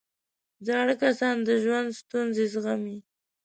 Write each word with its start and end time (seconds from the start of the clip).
زاړه 0.67 0.95
کسان 1.03 1.35
د 1.47 1.49
ژوند 1.63 1.87
ستونزې 2.01 2.45
زغمي 2.53 2.97